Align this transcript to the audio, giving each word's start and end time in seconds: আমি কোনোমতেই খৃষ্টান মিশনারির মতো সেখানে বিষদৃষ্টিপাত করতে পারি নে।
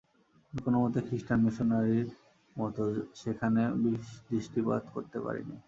আমি 0.47 0.59
কোনোমতেই 0.65 1.03
খৃষ্টান 1.07 1.39
মিশনারির 1.45 2.09
মতো 2.55 2.83
সেখানে 3.21 3.61
বিষদৃষ্টিপাত 3.83 4.83
করতে 4.93 5.17
পারি 5.25 5.41
নে। 5.43 5.55